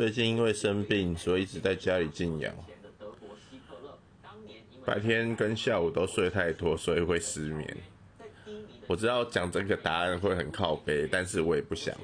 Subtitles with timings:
[0.00, 2.50] 最近因为生病所以一直在家里静养。
[4.82, 7.76] 白天跟下午都睡太多所以会失眠。
[8.86, 11.94] 我知道讲这个答案会很靠背但是我也不想。